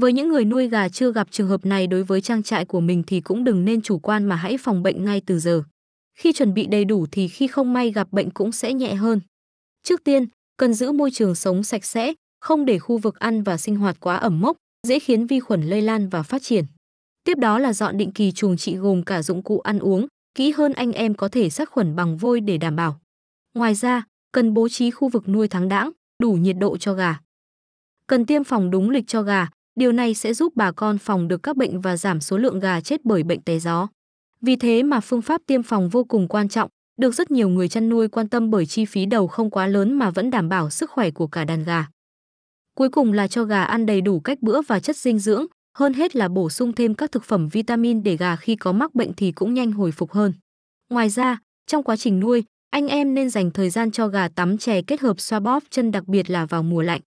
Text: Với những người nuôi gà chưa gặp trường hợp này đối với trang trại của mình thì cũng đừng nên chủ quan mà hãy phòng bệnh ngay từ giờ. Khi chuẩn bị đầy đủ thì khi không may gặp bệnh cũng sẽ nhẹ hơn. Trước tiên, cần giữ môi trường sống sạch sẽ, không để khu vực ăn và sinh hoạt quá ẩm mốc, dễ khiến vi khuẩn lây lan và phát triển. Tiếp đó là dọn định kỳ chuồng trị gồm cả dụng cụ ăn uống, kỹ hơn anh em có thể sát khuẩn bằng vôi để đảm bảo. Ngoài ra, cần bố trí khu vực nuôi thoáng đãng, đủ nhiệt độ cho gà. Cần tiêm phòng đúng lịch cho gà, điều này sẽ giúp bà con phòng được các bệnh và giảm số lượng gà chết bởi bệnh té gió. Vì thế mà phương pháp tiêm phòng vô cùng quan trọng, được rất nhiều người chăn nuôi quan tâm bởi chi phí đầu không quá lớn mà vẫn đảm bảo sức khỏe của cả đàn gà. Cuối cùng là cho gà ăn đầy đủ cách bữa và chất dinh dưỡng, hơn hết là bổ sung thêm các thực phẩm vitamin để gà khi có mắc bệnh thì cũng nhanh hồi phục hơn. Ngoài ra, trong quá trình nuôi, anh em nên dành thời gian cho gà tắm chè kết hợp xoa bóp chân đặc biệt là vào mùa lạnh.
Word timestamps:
Với 0.00 0.12
những 0.12 0.28
người 0.28 0.44
nuôi 0.44 0.68
gà 0.68 0.88
chưa 0.88 1.12
gặp 1.12 1.28
trường 1.30 1.48
hợp 1.48 1.66
này 1.66 1.86
đối 1.86 2.02
với 2.02 2.20
trang 2.20 2.42
trại 2.42 2.64
của 2.64 2.80
mình 2.80 3.02
thì 3.06 3.20
cũng 3.20 3.44
đừng 3.44 3.64
nên 3.64 3.82
chủ 3.82 3.98
quan 3.98 4.24
mà 4.24 4.36
hãy 4.36 4.58
phòng 4.58 4.82
bệnh 4.82 5.04
ngay 5.04 5.22
từ 5.26 5.38
giờ. 5.38 5.62
Khi 6.18 6.32
chuẩn 6.32 6.54
bị 6.54 6.66
đầy 6.66 6.84
đủ 6.84 7.06
thì 7.12 7.28
khi 7.28 7.46
không 7.46 7.72
may 7.72 7.90
gặp 7.90 8.08
bệnh 8.12 8.30
cũng 8.30 8.52
sẽ 8.52 8.72
nhẹ 8.72 8.94
hơn. 8.94 9.20
Trước 9.82 10.04
tiên, 10.04 10.26
cần 10.56 10.74
giữ 10.74 10.92
môi 10.92 11.10
trường 11.10 11.34
sống 11.34 11.62
sạch 11.62 11.84
sẽ, 11.84 12.14
không 12.40 12.64
để 12.64 12.78
khu 12.78 12.98
vực 12.98 13.18
ăn 13.18 13.42
và 13.42 13.56
sinh 13.56 13.76
hoạt 13.76 13.96
quá 14.00 14.16
ẩm 14.16 14.40
mốc, 14.40 14.56
dễ 14.86 14.98
khiến 14.98 15.26
vi 15.26 15.40
khuẩn 15.40 15.62
lây 15.62 15.82
lan 15.82 16.08
và 16.08 16.22
phát 16.22 16.42
triển. 16.42 16.64
Tiếp 17.24 17.38
đó 17.38 17.58
là 17.58 17.72
dọn 17.72 17.96
định 17.96 18.12
kỳ 18.12 18.32
chuồng 18.32 18.56
trị 18.56 18.76
gồm 18.76 19.02
cả 19.02 19.22
dụng 19.22 19.42
cụ 19.42 19.60
ăn 19.60 19.78
uống, 19.78 20.06
kỹ 20.34 20.52
hơn 20.52 20.72
anh 20.72 20.92
em 20.92 21.14
có 21.14 21.28
thể 21.28 21.50
sát 21.50 21.70
khuẩn 21.70 21.96
bằng 21.96 22.16
vôi 22.16 22.40
để 22.40 22.58
đảm 22.58 22.76
bảo. 22.76 23.00
Ngoài 23.54 23.74
ra, 23.74 24.04
cần 24.32 24.54
bố 24.54 24.68
trí 24.68 24.90
khu 24.90 25.08
vực 25.08 25.28
nuôi 25.28 25.48
thoáng 25.48 25.68
đãng, 25.68 25.90
đủ 26.22 26.32
nhiệt 26.32 26.56
độ 26.58 26.76
cho 26.76 26.94
gà. 26.94 27.20
Cần 28.06 28.26
tiêm 28.26 28.44
phòng 28.44 28.70
đúng 28.70 28.90
lịch 28.90 29.06
cho 29.06 29.22
gà, 29.22 29.48
điều 29.78 29.92
này 29.92 30.14
sẽ 30.14 30.34
giúp 30.34 30.52
bà 30.56 30.72
con 30.72 30.98
phòng 30.98 31.28
được 31.28 31.42
các 31.42 31.56
bệnh 31.56 31.80
và 31.80 31.96
giảm 31.96 32.20
số 32.20 32.38
lượng 32.38 32.60
gà 32.60 32.80
chết 32.80 33.04
bởi 33.04 33.22
bệnh 33.22 33.40
té 33.42 33.58
gió. 33.58 33.88
Vì 34.40 34.56
thế 34.56 34.82
mà 34.82 35.00
phương 35.00 35.22
pháp 35.22 35.40
tiêm 35.46 35.62
phòng 35.62 35.88
vô 35.88 36.04
cùng 36.04 36.28
quan 36.28 36.48
trọng, 36.48 36.70
được 37.00 37.14
rất 37.14 37.30
nhiều 37.30 37.48
người 37.48 37.68
chăn 37.68 37.88
nuôi 37.88 38.08
quan 38.08 38.28
tâm 38.28 38.50
bởi 38.50 38.66
chi 38.66 38.84
phí 38.84 39.06
đầu 39.06 39.26
không 39.26 39.50
quá 39.50 39.66
lớn 39.66 39.92
mà 39.92 40.10
vẫn 40.10 40.30
đảm 40.30 40.48
bảo 40.48 40.70
sức 40.70 40.90
khỏe 40.90 41.10
của 41.10 41.26
cả 41.26 41.44
đàn 41.44 41.64
gà. 41.64 41.86
Cuối 42.74 42.88
cùng 42.88 43.12
là 43.12 43.28
cho 43.28 43.44
gà 43.44 43.62
ăn 43.62 43.86
đầy 43.86 44.00
đủ 44.00 44.20
cách 44.20 44.38
bữa 44.40 44.62
và 44.62 44.80
chất 44.80 44.96
dinh 44.96 45.18
dưỡng, 45.18 45.46
hơn 45.78 45.94
hết 45.94 46.16
là 46.16 46.28
bổ 46.28 46.50
sung 46.50 46.72
thêm 46.72 46.94
các 46.94 47.12
thực 47.12 47.24
phẩm 47.24 47.48
vitamin 47.48 48.02
để 48.02 48.16
gà 48.16 48.36
khi 48.36 48.56
có 48.56 48.72
mắc 48.72 48.94
bệnh 48.94 49.12
thì 49.12 49.32
cũng 49.32 49.54
nhanh 49.54 49.72
hồi 49.72 49.92
phục 49.92 50.12
hơn. 50.12 50.32
Ngoài 50.90 51.08
ra, 51.08 51.38
trong 51.66 51.82
quá 51.82 51.96
trình 51.96 52.20
nuôi, 52.20 52.44
anh 52.70 52.88
em 52.88 53.14
nên 53.14 53.30
dành 53.30 53.50
thời 53.50 53.70
gian 53.70 53.90
cho 53.90 54.08
gà 54.08 54.28
tắm 54.28 54.58
chè 54.58 54.82
kết 54.82 55.00
hợp 55.00 55.20
xoa 55.20 55.40
bóp 55.40 55.62
chân 55.70 55.90
đặc 55.90 56.08
biệt 56.08 56.30
là 56.30 56.46
vào 56.46 56.62
mùa 56.62 56.82
lạnh. 56.82 57.00